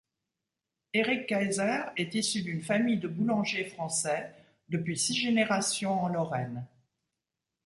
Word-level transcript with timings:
Éric 0.95 1.27
Kayser 1.27 1.83
est 1.95 2.15
issu 2.15 2.41
d'une 2.41 2.63
famille 2.63 2.97
de 2.97 3.07
boulangers 3.07 3.65
français 3.65 4.31
depuis 4.67 4.97
six 4.97 5.13
générations 5.13 6.01
en 6.01 6.07
Lorraine. 6.07 6.65